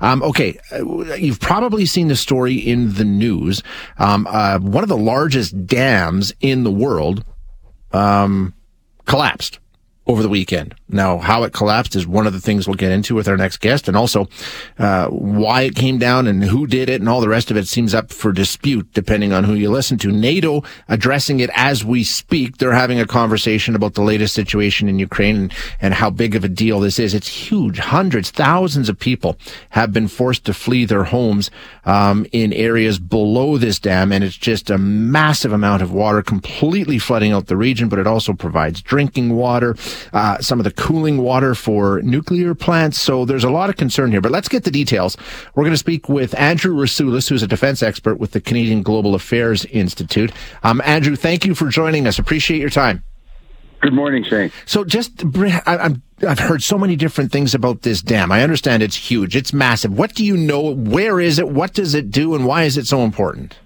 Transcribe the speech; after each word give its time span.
Um, 0.00 0.22
okay, 0.22 0.58
uh, 0.72 1.14
you've 1.14 1.40
probably 1.40 1.86
seen 1.86 2.08
the 2.08 2.16
story 2.16 2.54
in 2.54 2.94
the 2.94 3.04
news. 3.04 3.62
Um, 3.98 4.26
uh, 4.28 4.58
one 4.58 4.82
of 4.82 4.88
the 4.88 4.96
largest 4.96 5.66
dams 5.66 6.32
in 6.40 6.64
the 6.64 6.70
world 6.70 7.24
um, 7.92 8.54
collapsed 9.06 9.58
over 10.06 10.22
the 10.22 10.28
weekend. 10.28 10.74
Now, 10.88 11.18
how 11.18 11.42
it 11.42 11.52
collapsed 11.52 11.96
is 11.96 12.06
one 12.06 12.26
of 12.26 12.32
the 12.32 12.40
things 12.40 12.66
we'll 12.66 12.74
get 12.74 12.92
into 12.92 13.14
with 13.14 13.28
our 13.28 13.36
next 13.36 13.58
guest, 13.58 13.88
and 13.88 13.96
also 13.96 14.28
uh, 14.78 15.08
why 15.08 15.62
it 15.62 15.74
came 15.74 15.98
down 15.98 16.26
and 16.26 16.44
who 16.44 16.66
did 16.66 16.88
it, 16.88 17.00
and 17.00 17.08
all 17.08 17.20
the 17.20 17.28
rest 17.28 17.50
of 17.50 17.56
it 17.56 17.66
seems 17.66 17.94
up 17.94 18.12
for 18.12 18.32
dispute 18.32 18.92
depending 18.92 19.32
on 19.32 19.44
who 19.44 19.54
you 19.54 19.70
listen 19.70 19.98
to. 19.98 20.12
NATO 20.12 20.62
addressing 20.88 21.40
it 21.40 21.50
as 21.54 21.84
we 21.84 22.04
speak. 22.04 22.58
They're 22.58 22.72
having 22.72 23.00
a 23.00 23.06
conversation 23.06 23.74
about 23.74 23.94
the 23.94 24.02
latest 24.02 24.34
situation 24.34 24.88
in 24.88 24.98
Ukraine 24.98 25.36
and, 25.36 25.54
and 25.80 25.94
how 25.94 26.10
big 26.10 26.36
of 26.36 26.44
a 26.44 26.48
deal 26.48 26.78
this 26.78 26.98
is. 26.98 27.12
It's 27.12 27.28
huge. 27.28 27.78
Hundreds, 27.78 28.30
thousands 28.30 28.88
of 28.88 28.98
people 28.98 29.36
have 29.70 29.92
been 29.92 30.08
forced 30.08 30.44
to 30.44 30.54
flee 30.54 30.84
their 30.84 31.04
homes 31.04 31.50
um, 31.84 32.26
in 32.32 32.52
areas 32.52 32.98
below 32.98 33.58
this 33.58 33.78
dam, 33.78 34.12
and 34.12 34.22
it's 34.22 34.36
just 34.36 34.70
a 34.70 34.78
massive 34.78 35.52
amount 35.52 35.82
of 35.82 35.92
water 35.92 36.22
completely 36.22 36.98
flooding 36.98 37.32
out 37.32 37.46
the 37.46 37.56
region. 37.56 37.88
But 37.88 37.98
it 37.98 38.06
also 38.06 38.32
provides 38.32 38.82
drinking 38.82 39.34
water, 39.34 39.74
uh, 40.12 40.38
some 40.40 40.60
of 40.60 40.64
the 40.64 40.72
cooling 40.72 41.18
water 41.18 41.54
for 41.54 42.00
nuclear 42.02 42.54
plants. 42.54 43.00
So 43.00 43.24
there's 43.24 43.44
a 43.44 43.50
lot 43.50 43.70
of 43.70 43.76
concern 43.76 44.10
here, 44.10 44.20
but 44.20 44.32
let's 44.32 44.48
get 44.48 44.64
the 44.64 44.70
details. 44.70 45.16
We're 45.54 45.64
going 45.64 45.72
to 45.72 45.78
speak 45.78 46.08
with 46.08 46.38
Andrew 46.38 46.74
Rasiulis, 46.74 47.28
who's 47.28 47.42
a 47.42 47.46
defense 47.46 47.82
expert 47.82 48.16
with 48.16 48.32
the 48.32 48.40
Canadian 48.40 48.82
Global 48.82 49.14
Affairs 49.14 49.64
Institute. 49.66 50.32
Um, 50.62 50.80
Andrew, 50.84 51.16
thank 51.16 51.44
you 51.44 51.54
for 51.54 51.68
joining 51.68 52.06
us. 52.06 52.18
Appreciate 52.18 52.60
your 52.60 52.70
time. 52.70 53.02
Good 53.80 53.92
morning, 53.92 54.24
Shane. 54.24 54.50
So 54.64 54.84
just, 54.84 55.22
I, 55.36 55.94
have 56.20 56.38
heard 56.38 56.62
so 56.62 56.78
many 56.78 56.96
different 56.96 57.30
things 57.30 57.54
about 57.54 57.82
this 57.82 58.00
dam. 58.00 58.32
I 58.32 58.42
understand 58.42 58.82
it's 58.82 58.96
huge. 58.96 59.36
It's 59.36 59.52
massive. 59.52 59.96
What 59.96 60.14
do 60.14 60.24
you 60.24 60.36
know? 60.36 60.74
Where 60.74 61.20
is 61.20 61.38
it? 61.38 61.48
What 61.48 61.74
does 61.74 61.94
it 61.94 62.10
do? 62.10 62.34
And 62.34 62.46
why 62.46 62.64
is 62.64 62.76
it 62.76 62.86
so 62.86 63.02
important? 63.02 63.56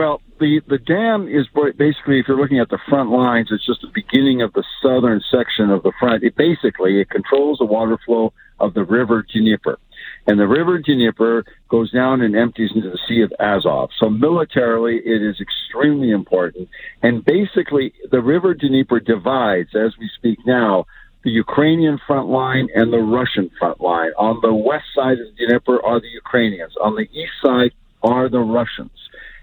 Well, 0.00 0.22
the 0.38 0.62
the 0.66 0.78
dam 0.78 1.28
is 1.28 1.46
basically, 1.76 2.20
if 2.20 2.24
you're 2.26 2.40
looking 2.40 2.58
at 2.58 2.70
the 2.70 2.78
front 2.88 3.10
lines, 3.10 3.48
it's 3.50 3.66
just 3.66 3.82
the 3.82 3.92
beginning 3.94 4.40
of 4.40 4.50
the 4.54 4.64
southern 4.82 5.20
section 5.30 5.68
of 5.68 5.82
the 5.82 5.92
front. 6.00 6.24
It 6.24 6.36
basically 6.36 7.02
it 7.02 7.10
controls 7.10 7.58
the 7.58 7.66
water 7.66 7.98
flow 8.06 8.32
of 8.58 8.72
the 8.72 8.82
river 8.82 9.22
Dnieper, 9.30 9.78
and 10.26 10.40
the 10.40 10.48
river 10.48 10.78
Dnieper 10.78 11.44
goes 11.68 11.90
down 11.92 12.22
and 12.22 12.34
empties 12.34 12.70
into 12.74 12.88
the 12.88 12.98
Sea 13.06 13.20
of 13.20 13.30
Azov. 13.38 13.90
So 13.98 14.08
militarily, 14.08 15.02
it 15.04 15.20
is 15.20 15.36
extremely 15.38 16.12
important. 16.12 16.70
And 17.02 17.22
basically, 17.22 17.92
the 18.10 18.22
river 18.22 18.54
Dnieper 18.54 19.00
divides, 19.00 19.74
as 19.74 19.92
we 19.98 20.08
speak 20.16 20.38
now, 20.46 20.86
the 21.24 21.30
Ukrainian 21.30 22.00
front 22.06 22.30
line 22.30 22.68
and 22.74 22.90
the 22.90 23.04
Russian 23.18 23.50
front 23.58 23.82
line. 23.82 24.12
On 24.16 24.40
the 24.40 24.54
west 24.54 24.86
side 24.94 25.18
of 25.18 25.26
the 25.36 25.46
Dnieper 25.46 25.84
are 25.84 26.00
the 26.00 26.08
Ukrainians. 26.08 26.72
On 26.82 26.94
the 26.94 27.06
east 27.12 27.36
side 27.44 27.72
are 28.02 28.30
the 28.30 28.40
Russians. 28.40 28.92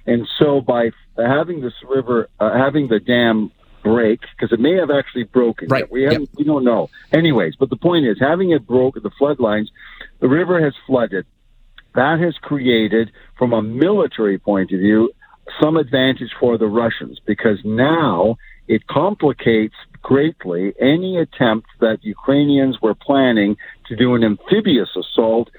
And 0.07 0.27
so 0.39 0.61
by 0.61 0.91
having 1.17 1.61
this 1.61 1.73
river, 1.87 2.29
uh, 2.39 2.57
having 2.57 2.87
the 2.87 2.99
dam 2.99 3.51
break, 3.83 4.21
because 4.35 4.51
it 4.51 4.59
may 4.59 4.75
have 4.75 4.89
actually 4.89 5.23
broken. 5.23 5.67
Right. 5.67 5.89
We 5.91 6.03
haven't, 6.03 6.21
yep. 6.21 6.29
we 6.35 6.43
don't 6.43 6.63
know. 6.63 6.89
Anyways, 7.11 7.55
but 7.57 7.69
the 7.69 7.77
point 7.77 8.05
is, 8.05 8.17
having 8.19 8.51
it 8.51 8.65
broke, 8.65 8.95
the 8.95 9.11
flood 9.17 9.39
lines, 9.39 9.71
the 10.19 10.27
river 10.27 10.63
has 10.63 10.73
flooded. 10.85 11.25
That 11.95 12.19
has 12.19 12.35
created, 12.41 13.11
from 13.37 13.53
a 13.53 13.61
military 13.61 14.37
point 14.37 14.71
of 14.71 14.79
view, 14.79 15.11
some 15.61 15.77
advantage 15.77 16.31
for 16.39 16.57
the 16.57 16.67
Russians 16.67 17.19
because 17.25 17.59
now 17.63 18.37
it 18.67 18.85
complicates 18.87 19.75
greatly 20.01 20.73
any 20.79 21.17
attempt 21.17 21.67
that 21.79 22.03
Ukrainians 22.03 22.81
were 22.81 22.95
planning 22.95 23.57
to 23.87 23.95
do 23.95 24.15
an 24.15 24.23
amphibious 24.23 24.89
assault 24.95 25.49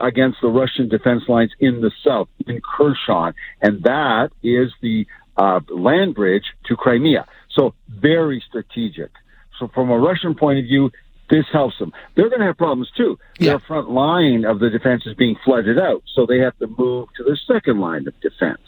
against 0.00 0.38
the 0.42 0.48
Russian 0.48 0.88
defense 0.88 1.22
lines 1.28 1.52
in 1.60 1.80
the 1.80 1.90
south, 2.04 2.28
in 2.46 2.60
Kherson, 2.60 3.34
and 3.60 3.82
that 3.84 4.30
is 4.42 4.72
the 4.80 5.06
uh, 5.36 5.60
land 5.70 6.14
bridge 6.14 6.44
to 6.66 6.76
Crimea. 6.76 7.26
So 7.50 7.74
very 7.88 8.42
strategic. 8.48 9.10
So 9.58 9.68
from 9.68 9.90
a 9.90 9.98
Russian 9.98 10.34
point 10.34 10.58
of 10.58 10.64
view, 10.64 10.90
this 11.30 11.46
helps 11.50 11.78
them. 11.78 11.92
They're 12.14 12.28
going 12.28 12.40
to 12.40 12.46
have 12.46 12.58
problems 12.58 12.90
too. 12.96 13.18
Yeah. 13.38 13.52
Their 13.52 13.60
front 13.60 13.90
line 13.90 14.44
of 14.44 14.58
the 14.58 14.68
defense 14.68 15.04
is 15.06 15.14
being 15.14 15.36
flooded 15.44 15.78
out, 15.78 16.02
so 16.14 16.26
they 16.26 16.38
have 16.40 16.56
to 16.58 16.66
move 16.66 17.08
to 17.16 17.24
the 17.24 17.38
second 17.46 17.80
line 17.80 18.06
of 18.06 18.20
defense. 18.20 18.60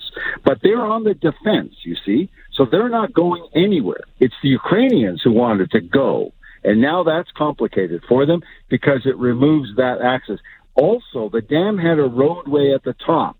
But 0.45 0.61
they're 0.63 0.81
on 0.81 1.05
the 1.05 1.15
defense, 1.15 1.75
you 1.83 1.97
see, 2.07 2.31
so 2.53 2.65
they're 2.65 2.89
not 2.89 3.13
going 3.13 3.47
anywhere. 3.55 4.05
It's 4.19 4.35
the 4.43 4.49
Ukrainians 4.49 5.21
who 5.23 5.33
wanted 5.33 5.73
to 5.73 5.81
go. 5.81 6.33
And 6.63 6.81
now 6.81 7.03
that's 7.03 7.31
complicated 7.33 8.03
for 8.09 8.25
them 8.25 8.43
because 8.71 9.03
it 9.05 9.19
removes 9.19 9.77
that 9.77 10.01
access. 10.01 10.39
Also, 10.75 11.29
the 11.29 11.41
dam 11.41 11.79
had 11.79 11.99
a 11.99 12.09
roadway 12.09 12.73
at 12.75 12.83
the 12.83 12.95
top, 12.95 13.37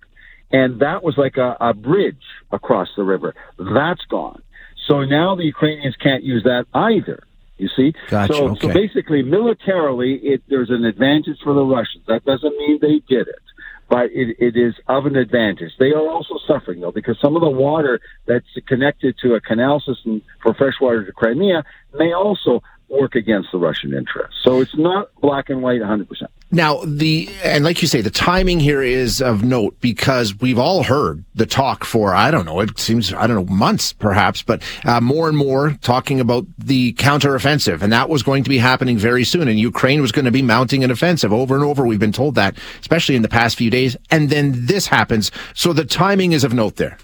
and 0.53 0.81
that 0.81 1.03
was 1.03 1.17
like 1.17 1.37
a, 1.37 1.57
a 1.61 1.75
bridge 1.75 2.23
across 2.53 2.89
the 2.97 3.03
river. 3.03 3.35
That's 3.59 4.05
gone. 4.07 4.43
So 4.87 5.05
now 5.05 5.35
the 5.35 5.45
Ukrainians 5.45 5.97
can't 5.97 6.23
use 6.23 6.45
that 6.45 6.67
either. 6.75 7.25
You 7.57 7.69
see, 7.77 7.95
gotcha, 8.09 8.35
so 8.35 8.49
okay. 8.51 8.67
so 8.67 8.75
basically, 8.75 9.23
militarily, 9.23 10.15
it, 10.17 10.43
there's 10.49 10.71
an 10.71 10.85
advantage 10.85 11.39
for 11.43 11.55
the 11.55 11.63
Russians. 11.63 12.05
That 12.09 12.25
doesn't 12.25 12.57
mean 12.59 12.79
they 12.83 13.01
did 13.09 13.29
it, 13.29 13.43
but 13.89 14.11
it, 14.11 14.37
it 14.41 14.57
is 14.57 14.75
of 14.89 15.07
an 15.07 15.15
advantage. 15.15 15.73
They 15.79 15.93
are 15.93 16.09
also 16.09 16.35
suffering 16.49 16.81
though 16.81 16.91
because 16.91 17.17
some 17.21 17.37
of 17.37 17.43
the 17.43 17.51
water 17.51 18.01
that's 18.27 18.47
connected 18.67 19.17
to 19.23 19.35
a 19.35 19.41
canal 19.41 19.79
system 19.81 20.23
for 20.43 20.53
fresh 20.55 20.75
water 20.81 21.05
to 21.05 21.13
Crimea 21.13 21.65
may 21.95 22.13
also 22.13 22.61
work 22.99 23.15
against 23.15 23.51
the 23.53 23.59
Russian 23.59 23.95
interests. 23.95 24.41
So 24.43 24.61
it's 24.61 24.77
not 24.77 25.09
black 25.21 25.51
and 25.51 25.63
white 25.63 25.81
100%. 25.81 26.07
Now, 26.51 26.81
the, 26.87 27.29
and 27.43 27.65
like 27.65 27.83
you 27.83 27.89
say, 27.89 28.01
the 28.01 28.11
timing 28.11 28.61
here 28.61 28.81
is 28.81 29.21
of 29.21 29.43
note 29.43 29.81
because 29.81 30.39
we've 30.39 30.59
all 30.59 30.85
heard 30.85 31.25
the 31.35 31.47
talk 31.47 31.85
for, 31.85 32.15
I 32.15 32.31
don't 32.31 32.47
know, 32.47 32.61
it 32.61 32.79
seems, 32.79 33.13
I 33.13 33.27
don't 33.27 33.37
know, 33.37 33.55
months 33.55 33.93
perhaps, 33.93 34.43
but 34.43 34.63
uh, 34.85 35.01
more 35.01 35.29
and 35.29 35.37
more 35.37 35.77
talking 35.81 36.21
about 36.21 36.47
the 36.57 36.93
counteroffensive. 36.95 37.83
And 37.83 37.93
that 37.93 38.09
was 38.09 38.23
going 38.23 38.45
to 38.45 38.51
be 38.51 38.59
happening 38.59 38.97
very 38.97 39.25
soon. 39.25 39.49
And 39.49 39.59
Ukraine 39.59 40.01
was 40.01 40.13
going 40.13 40.27
to 40.27 40.31
be 40.31 40.43
mounting 40.43 40.85
an 40.85 40.91
offensive 40.91 41.33
over 41.33 41.57
and 41.57 41.65
over. 41.65 41.87
We've 41.87 41.99
been 41.99 42.13
told 42.13 42.37
that, 42.37 42.57
especially 42.81 43.17
in 43.17 43.23
the 43.23 43.29
past 43.29 43.57
few 43.57 43.71
days. 43.71 43.97
And 44.11 44.31
then 44.31 44.67
this 44.67 44.87
happens. 44.87 45.33
So 45.55 45.73
the 45.73 45.85
timing 45.85 46.33
is 46.33 46.45
of 46.45 46.55
note 46.55 46.77
there. 46.77 46.99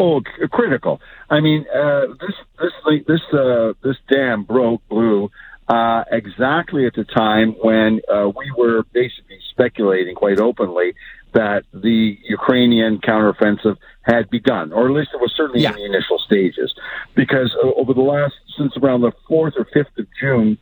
Oh, 0.00 0.20
critical. 0.52 1.00
I 1.28 1.40
mean, 1.40 1.66
uh, 1.74 2.02
this 2.20 2.36
this 2.60 3.04
this 3.08 3.20
uh, 3.32 3.72
this 3.82 3.96
dam 4.08 4.44
broke, 4.44 4.86
blew 4.88 5.28
uh, 5.66 6.04
exactly 6.12 6.86
at 6.86 6.94
the 6.94 7.02
time 7.02 7.56
when 7.60 8.00
uh, 8.08 8.28
we 8.28 8.52
were 8.56 8.84
basically 8.92 9.40
speculating 9.50 10.14
quite 10.14 10.38
openly 10.38 10.94
that 11.34 11.64
the 11.74 12.16
Ukrainian 12.28 12.98
counteroffensive 12.98 13.76
had 14.02 14.30
begun, 14.30 14.72
or 14.72 14.86
at 14.86 14.94
least 14.94 15.10
it 15.12 15.20
was 15.20 15.32
certainly 15.36 15.62
yeah. 15.62 15.70
in 15.70 15.76
the 15.76 15.84
initial 15.84 16.18
stages, 16.24 16.72
because 17.16 17.52
uh, 17.64 17.72
over 17.76 17.92
the 17.92 18.00
last 18.00 18.34
since 18.56 18.76
around 18.76 19.00
the 19.00 19.12
fourth 19.26 19.54
or 19.56 19.66
fifth 19.74 19.98
of 19.98 20.06
June. 20.20 20.58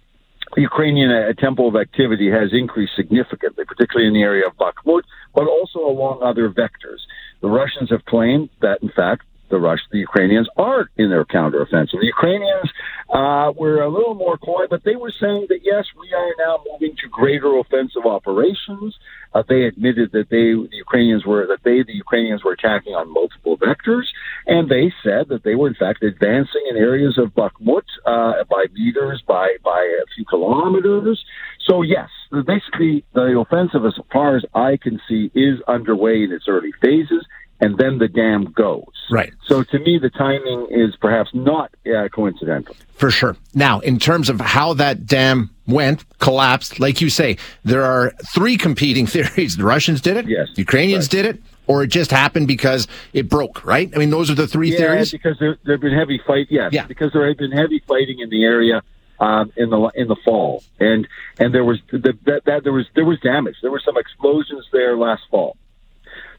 Ukrainian 0.57 1.11
uh, 1.11 1.33
tempo 1.33 1.67
of 1.67 1.75
activity 1.75 2.31
has 2.31 2.53
increased 2.53 2.93
significantly, 2.95 3.65
particularly 3.65 4.07
in 4.07 4.15
the 4.15 4.23
area 4.23 4.47
of 4.47 4.57
Bakhmut, 4.57 5.03
but 5.35 5.49
also 5.49 5.81
along 5.81 6.23
other 6.23 6.49
vectors. 6.49 7.01
The 7.41 7.49
Russians 7.49 7.91
have 7.91 8.05
claimed 8.05 8.51
that, 8.61 8.83
in 8.83 8.91
fact, 8.95 9.23
the 9.49 9.59
Rush, 9.59 9.79
the 9.93 9.99
Ukrainians 9.99 10.49
are 10.57 10.91
in 10.97 11.11
their 11.11 11.25
counteroffensive. 11.25 12.01
The 12.01 12.07
Ukrainians 12.07 12.69
uh, 13.13 13.53
were 13.57 13.83
a 13.83 13.89
little 13.89 14.15
more 14.15 14.37
coy, 14.39 14.65
but 14.69 14.83
they 14.85 14.97
were 14.97 15.13
saying 15.21 15.47
that 15.49 15.61
yes, 15.63 15.85
we 15.99 16.13
are 16.13 16.33
now 16.39 16.59
moving 16.71 16.97
to 16.97 17.09
greater 17.09 17.57
offensive 17.59 18.07
operations. 18.07 18.97
Uh, 19.35 19.43
they 19.49 19.63
admitted 19.63 20.11
that 20.13 20.29
they, 20.31 20.55
the 20.55 20.77
Ukrainians 20.77 21.25
were 21.25 21.47
that 21.47 21.63
they, 21.63 21.83
the 21.83 21.95
Ukrainians, 21.95 22.43
were 22.43 22.53
attacking 22.53 22.95
on 22.95 23.13
multiple 23.13 23.57
vectors, 23.57 24.07
and 24.47 24.69
they 24.69 24.93
said 25.05 25.29
that 25.29 25.45
they 25.45 25.55
were 25.55 25.69
in 25.69 25.75
fact 25.75 26.03
advancing 26.03 26.65
in 26.71 26.77
areas 26.77 27.19
of 27.19 27.35
Bakhmut 27.35 27.87
uh, 28.05 28.45
by 28.51 28.65
meters, 28.73 29.23
by 29.27 29.57
by 29.63 29.81
a 30.03 30.07
few 30.15 30.25
kilometers. 30.25 31.25
So 31.67 31.83
yes, 31.83 32.09
basically 32.31 33.05
the 33.13 33.39
offensive, 33.39 33.85
as 33.85 33.99
far 34.13 34.37
as 34.37 34.45
I 34.55 34.77
can 34.77 35.01
see, 35.09 35.31
is 35.35 35.61
underway 35.69 36.23
in 36.23 36.33
its 36.33 36.47
early 36.49 36.73
phases 36.81 37.25
and 37.61 37.79
then 37.79 37.99
the 37.99 38.09
dam 38.09 38.53
goes. 38.53 38.85
Right. 39.11 39.33
So 39.47 39.63
to 39.63 39.79
me, 39.79 39.99
the 39.99 40.11
timing 40.11 40.67
is 40.71 40.95
perhaps 40.97 41.31
not 41.33 41.73
uh, 41.87 42.09
coincidental. 42.09 42.77
For 42.95 43.11
sure. 43.11 43.37
Now, 43.55 43.81
in 43.81 43.99
terms 43.99 44.29
of 44.29 44.41
how 44.41 44.75
that 44.75 45.07
dam 45.07 45.51
went, 45.67 46.05
collapsed, 46.19 46.81
like 46.81 47.01
you 47.01 47.09
say, 47.09 47.39
there 47.65 47.85
are 47.85 48.13
three 48.35 48.57
competing 48.57 49.07
theories. 49.07 49.57
The 49.57 49.65
Russians 49.65 50.01
did 50.01 50.17
it. 50.17 50.29
Yes. 50.29 50.49
The 50.55 50.63
Ukrainians 50.63 51.05
right. 51.05 51.23
did 51.23 51.27
it. 51.27 51.43
Or 51.69 51.83
it 51.83 51.89
just 51.89 52.13
happened 52.13 52.47
because 52.47 52.87
it 53.13 53.29
broke, 53.29 53.65
right? 53.65 53.91
I 53.93 53.99
mean, 53.99 54.11
those 54.11 54.31
are 54.31 54.37
the 54.37 54.47
three 54.47 54.71
yeah, 54.71 54.77
theories. 54.77 55.11
because 55.11 55.37
there, 55.41 55.59
there 55.65 55.75
have 55.75 55.81
been 55.81 55.99
heavy 55.99 56.21
fight. 56.25 56.47
Yes, 56.49 56.73
yeah. 56.73 56.87
because 56.87 57.13
there 57.13 57.27
had 57.27 57.39
been 57.39 57.51
heavy 57.51 57.83
fighting 57.89 58.21
in 58.21 58.31
the 58.31 58.45
area 58.45 58.83
um, 59.19 59.53
in 59.57 59.71
the 59.71 59.91
in 59.95 60.09
the 60.09 60.17
fall, 60.25 60.63
and 60.79 61.07
and 61.39 61.55
there 61.55 61.65
was 61.65 61.79
the, 61.91 62.17
that, 62.25 62.45
that 62.45 62.65
there 62.65 62.73
was 62.73 62.87
there 62.95 63.05
was 63.05 63.19
damage. 63.21 63.57
There 63.63 63.71
were 63.71 63.83
some 63.85 63.97
explosions 63.97 64.67
there 64.73 64.97
last 64.97 65.23
fall. 65.31 65.57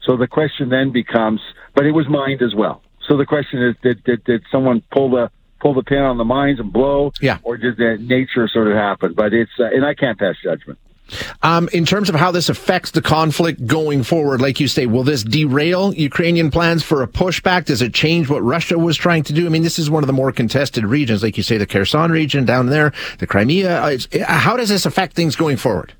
So 0.04 0.16
the 0.16 0.28
question 0.28 0.68
then 0.68 0.90
becomes, 0.90 1.40
but 1.74 1.84
it 1.84 1.92
was 1.92 2.08
mined 2.08 2.42
as 2.42 2.54
well. 2.54 2.82
So 3.08 3.16
the 3.16 3.26
question 3.26 3.62
is, 3.62 3.76
did 3.82 4.04
did, 4.04 4.24
did 4.24 4.42
someone 4.50 4.82
pull 4.90 5.10
the 5.10 5.30
pull 5.60 5.74
the 5.74 5.82
pin 5.82 5.98
on 5.98 6.18
the 6.18 6.24
mines 6.24 6.60
and 6.60 6.72
blow? 6.72 7.12
Yeah. 7.20 7.38
Or 7.42 7.56
did 7.56 7.76
that 7.78 7.98
nature 8.00 8.48
sort 8.48 8.68
of 8.68 8.74
happen? 8.74 9.14
But 9.14 9.32
it's 9.32 9.50
uh, 9.58 9.64
and 9.64 9.84
I 9.84 9.94
can't 9.94 10.18
pass 10.18 10.36
judgment. 10.42 10.78
Um, 11.42 11.68
in 11.72 11.84
terms 11.84 12.08
of 12.08 12.14
how 12.14 12.30
this 12.30 12.48
affects 12.48 12.90
the 12.90 13.02
conflict 13.02 13.66
going 13.66 14.02
forward, 14.02 14.40
like 14.40 14.60
you 14.60 14.68
say, 14.68 14.86
will 14.86 15.04
this 15.04 15.22
derail 15.22 15.94
Ukrainian 15.94 16.50
plans 16.50 16.82
for 16.82 17.02
a 17.02 17.08
pushback? 17.08 17.66
Does 17.66 17.82
it 17.82 17.94
change 17.94 18.28
what 18.28 18.42
Russia 18.42 18.78
was 18.78 18.96
trying 18.96 19.22
to 19.24 19.32
do? 19.32 19.46
I 19.46 19.48
mean, 19.48 19.62
this 19.62 19.78
is 19.78 19.90
one 19.90 20.02
of 20.02 20.06
the 20.06 20.12
more 20.12 20.32
contested 20.32 20.84
regions, 20.84 21.22
like 21.22 21.36
you 21.36 21.42
say, 21.42 21.56
the 21.56 21.66
Kherson 21.66 22.10
region 22.10 22.44
down 22.44 22.66
there, 22.66 22.92
the 23.18 23.26
Crimea. 23.26 23.80
Uh, 23.80 23.98
how 24.26 24.56
does 24.56 24.68
this 24.68 24.86
affect 24.86 25.14
things 25.14 25.36
going 25.36 25.56
forward? 25.56 25.92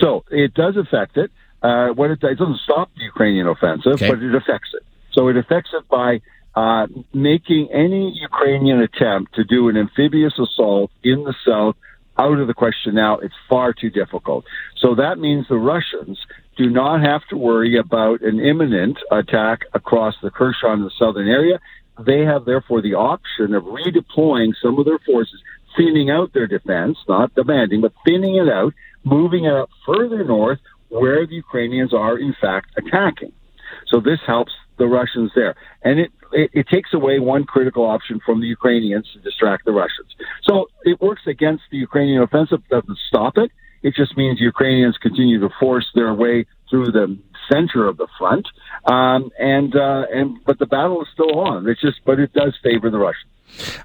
So 0.00 0.24
it 0.30 0.54
does 0.54 0.76
affect 0.76 1.16
it. 1.16 1.30
Uh, 1.62 1.88
what 1.88 2.10
it, 2.10 2.22
it 2.22 2.38
doesn't 2.38 2.60
stop 2.60 2.90
the 2.96 3.04
Ukrainian 3.04 3.46
offensive, 3.46 3.92
okay. 3.94 4.08
but 4.08 4.22
it 4.22 4.34
affects 4.34 4.70
it. 4.72 4.82
So 5.12 5.28
it 5.28 5.36
affects 5.36 5.70
it 5.74 5.86
by 5.88 6.20
uh, 6.54 6.86
making 7.12 7.68
any 7.72 8.18
Ukrainian 8.18 8.80
attempt 8.80 9.34
to 9.34 9.44
do 9.44 9.68
an 9.68 9.76
amphibious 9.76 10.32
assault 10.38 10.90
in 11.02 11.24
the 11.24 11.34
south 11.46 11.76
out 12.20 12.38
of 12.38 12.46
the 12.46 12.54
question 12.54 12.94
now. 12.94 13.18
It's 13.18 13.34
far 13.48 13.72
too 13.72 13.90
difficult. 13.90 14.44
So 14.76 14.94
that 14.96 15.18
means 15.18 15.46
the 15.48 15.56
Russians 15.56 16.18
do 16.56 16.68
not 16.68 17.00
have 17.00 17.22
to 17.30 17.36
worry 17.36 17.78
about 17.78 18.20
an 18.20 18.38
imminent 18.38 18.98
attack 19.10 19.60
across 19.72 20.14
the 20.22 20.30
Kherson, 20.30 20.72
in 20.72 20.84
the 20.84 20.90
southern 20.98 21.28
area. 21.28 21.58
They 21.98 22.20
have 22.20 22.44
therefore 22.44 22.82
the 22.82 22.94
option 22.94 23.54
of 23.54 23.64
redeploying 23.64 24.52
some 24.62 24.78
of 24.78 24.84
their 24.84 24.98
forces, 24.98 25.40
thinning 25.76 26.10
out 26.10 26.32
their 26.34 26.46
defense, 26.46 26.98
not 27.08 27.34
demanding, 27.34 27.80
but 27.80 27.92
thinning 28.04 28.36
it 28.36 28.48
out, 28.48 28.74
moving 29.04 29.44
it 29.44 29.52
up 29.52 29.70
further 29.86 30.22
north 30.24 30.58
where 30.88 31.26
the 31.26 31.34
Ukrainians 31.34 31.94
are 31.94 32.18
in 32.18 32.34
fact 32.40 32.68
attacking. 32.76 33.32
So 33.86 34.00
this 34.00 34.20
helps 34.26 34.52
the 34.78 34.86
Russians 34.86 35.30
there. 35.34 35.54
And 35.82 36.00
it, 36.00 36.10
it, 36.32 36.50
it, 36.52 36.68
takes 36.68 36.92
away 36.92 37.18
one 37.18 37.44
critical 37.44 37.84
option 37.84 38.20
from 38.24 38.40
the 38.40 38.46
Ukrainians 38.46 39.10
to 39.12 39.20
distract 39.20 39.64
the 39.64 39.72
Russians. 39.72 40.08
So 40.42 40.66
it 40.84 41.00
works 41.00 41.22
against 41.26 41.64
the 41.70 41.78
Ukrainian 41.78 42.22
offensive, 42.22 42.66
doesn't 42.68 42.98
stop 43.08 43.36
it. 43.38 43.50
It 43.82 43.94
just 43.94 44.16
means 44.16 44.40
Ukrainians 44.40 44.96
continue 44.98 45.40
to 45.40 45.48
force 45.58 45.86
their 45.94 46.12
way 46.14 46.46
through 46.68 46.92
the 46.92 47.18
center 47.50 47.86
of 47.86 47.96
the 47.96 48.06
front. 48.18 48.46
Um, 48.84 49.30
and, 49.38 49.74
uh, 49.74 50.04
and, 50.12 50.38
but 50.44 50.58
the 50.58 50.66
battle 50.66 51.02
is 51.02 51.08
still 51.12 51.38
on. 51.38 51.68
It's 51.68 51.80
just, 51.80 52.00
but 52.04 52.20
it 52.20 52.32
does 52.32 52.54
favor 52.62 52.90
the 52.90 52.98
Russians. 52.98 53.30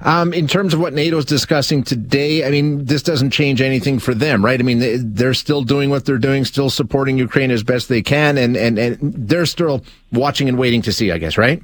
Um, 0.02 0.32
in 0.32 0.48
terms 0.48 0.74
of 0.74 0.80
what 0.80 0.94
NATO 0.94 1.18
is 1.18 1.26
discussing 1.26 1.84
today, 1.84 2.46
I 2.46 2.52
mean, 2.52 2.86
this 2.86 3.02
doesn't 3.02 3.32
change 3.32 3.62
anything 3.62 3.98
for 3.98 4.14
them, 4.14 4.46
right? 4.46 4.60
I 4.60 4.64
mean, 4.64 5.16
they're 5.16 5.34
still 5.34 5.64
doing 5.64 5.90
what 5.90 6.06
they're 6.06 6.20
doing, 6.20 6.46
still 6.46 6.70
supporting 6.70 7.18
Ukraine 7.18 7.50
as 7.50 7.64
best 7.64 7.90
they 7.90 8.04
can, 8.04 8.38
and, 8.38 8.56
and, 8.56 8.78
and 8.78 9.00
they're 9.02 9.48
still 9.48 9.84
watching 10.12 10.48
and 10.48 10.60
waiting 10.60 10.84
to 10.84 10.92
see, 10.92 11.12
I 11.12 11.18
guess, 11.18 11.38
right? 11.38 11.62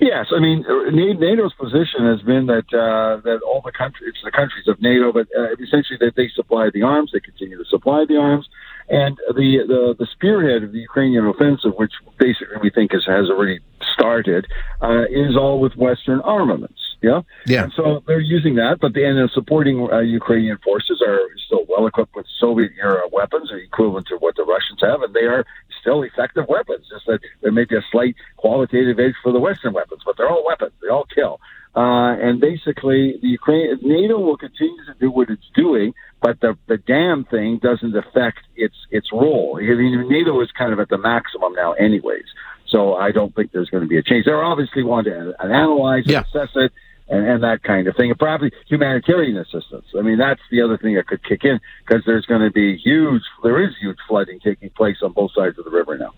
Yes, 0.00 0.26
I 0.34 0.40
mean 0.40 0.64
NATO's 0.64 1.52
position 1.54 2.06
has 2.06 2.22
been 2.22 2.46
that 2.46 2.64
uh, 2.72 3.20
that 3.20 3.40
all 3.46 3.60
the 3.62 3.72
countries, 3.72 4.14
the 4.24 4.30
countries 4.30 4.66
of 4.66 4.80
NATO, 4.80 5.12
but 5.12 5.28
uh, 5.36 5.52
essentially 5.60 5.98
that 6.00 6.14
they 6.16 6.28
supply 6.34 6.70
the 6.72 6.82
arms, 6.82 7.10
they 7.12 7.20
continue 7.20 7.58
to 7.58 7.68
supply 7.68 8.06
the 8.08 8.16
arms, 8.16 8.48
and 8.88 9.18
the 9.36 9.58
the, 9.68 9.94
the 9.98 10.06
spearhead 10.12 10.62
of 10.62 10.72
the 10.72 10.78
Ukrainian 10.78 11.26
offensive, 11.26 11.72
which 11.76 11.92
basically 12.18 12.56
we 12.62 12.70
think 12.70 12.94
is, 12.94 13.04
has 13.06 13.28
already 13.28 13.60
started, 13.92 14.46
uh, 14.80 15.04
is 15.10 15.36
all 15.36 15.60
with 15.60 15.76
Western 15.76 16.20
armaments. 16.20 16.80
Yeah, 17.02 17.20
yeah. 17.46 17.64
And 17.64 17.72
so 17.76 18.02
they're 18.06 18.20
using 18.20 18.54
that, 18.56 18.78
but 18.80 18.94
the 18.94 19.04
and 19.04 19.18
the 19.18 19.28
supporting 19.34 19.86
uh, 19.92 20.00
Ukrainian 20.00 20.56
forces 20.64 21.02
are 21.06 21.20
still 21.44 21.64
well 21.68 21.86
equipped 21.86 22.16
with 22.16 22.26
Soviet 22.38 22.72
era 22.82 23.02
weapons, 23.12 23.50
equivalent 23.52 24.06
to 24.08 24.16
what 24.16 24.34
the 24.36 24.44
Russians 24.44 24.80
have, 24.80 25.02
and 25.02 25.12
they 25.12 25.28
are 25.28 25.44
still 25.80 26.02
effective 26.02 26.46
weapons. 26.48 26.86
Just 26.90 27.06
that 27.06 27.20
there 27.42 27.52
may 27.52 27.64
be 27.64 27.76
a 27.76 27.84
slight 27.90 28.16
qualitative 28.36 28.98
edge 28.98 29.14
for 29.22 29.32
the 29.32 29.40
Western 29.40 29.72
weapons, 29.72 30.02
but 30.04 30.16
they're 30.16 30.28
all 30.28 30.44
weapons. 30.46 30.72
They 30.82 30.88
all 30.88 31.06
kill. 31.14 31.40
Uh, 31.74 32.16
and 32.18 32.40
basically, 32.40 33.18
the 33.22 33.28
Ukraine 33.28 33.78
NATO 33.82 34.18
will 34.18 34.36
continue 34.36 34.84
to 34.86 34.94
do 34.98 35.10
what 35.10 35.30
it's 35.30 35.48
doing, 35.54 35.94
but 36.20 36.40
the 36.40 36.58
the 36.66 36.78
dam 36.78 37.24
thing 37.24 37.58
doesn't 37.62 37.96
affect 37.96 38.40
its 38.56 38.74
its 38.90 39.12
role. 39.12 39.58
I 39.60 39.74
mean, 39.74 40.08
NATO 40.08 40.40
is 40.40 40.50
kind 40.50 40.72
of 40.72 40.80
at 40.80 40.88
the 40.88 40.98
maximum 40.98 41.52
now, 41.54 41.72
anyways. 41.74 42.24
So 42.66 42.94
I 42.94 43.10
don't 43.12 43.34
think 43.34 43.52
there's 43.52 43.68
going 43.68 43.82
to 43.82 43.88
be 43.88 43.98
a 43.98 44.02
change. 44.02 44.24
They're 44.24 44.42
obviously 44.42 44.82
want 44.82 45.06
to 45.06 45.34
analyze, 45.40 46.04
yeah. 46.06 46.22
assess 46.22 46.50
it, 46.54 46.72
and, 47.10 47.26
and 47.26 47.42
that 47.42 47.62
kind 47.62 47.86
of 47.86 47.96
thing, 47.96 48.10
and 48.10 48.18
probably 48.18 48.52
humanitarian 48.68 49.36
assistance. 49.36 49.86
I 49.98 50.02
mean, 50.02 50.18
that's 50.18 50.40
the 50.50 50.62
other 50.62 50.78
thing 50.78 50.94
that 50.94 51.06
could 51.06 51.22
kick 51.24 51.44
in 51.44 51.60
because 51.86 52.02
there's 52.06 52.24
going 52.26 52.40
to 52.40 52.50
be 52.50 52.76
huge, 52.76 53.22
there 53.42 53.62
is 53.62 53.74
huge 53.80 53.98
flooding 54.08 54.40
taking 54.40 54.70
place 54.70 54.96
on 55.02 55.12
both 55.12 55.32
sides 55.34 55.58
of 55.58 55.64
the 55.64 55.70
river 55.70 55.98
now. 55.98 56.14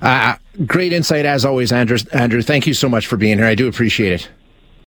Uh, 0.00 0.36
great 0.66 0.92
insight 0.92 1.26
as 1.26 1.44
always, 1.44 1.72
Andrew. 1.72 1.98
Andrew, 2.12 2.42
thank 2.42 2.66
you 2.66 2.74
so 2.74 2.88
much 2.88 3.06
for 3.06 3.16
being 3.16 3.38
here. 3.38 3.46
I 3.46 3.54
do 3.54 3.66
appreciate 3.66 4.12
it. 4.12 4.28